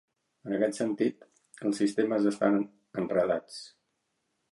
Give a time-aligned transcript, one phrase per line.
[0.47, 1.27] En aquest sentit,
[1.69, 2.57] els sistemes estan
[3.03, 3.61] "enredats".